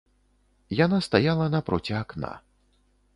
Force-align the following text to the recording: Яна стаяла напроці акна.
Яна 0.85 0.99
стаяла 1.07 1.45
напроці 1.57 1.93
акна. 2.01 2.33